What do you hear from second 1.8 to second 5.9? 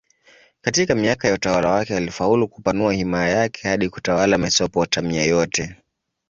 alifaulu kupanua himaya yake hadi kutawala Mesopotamia yote.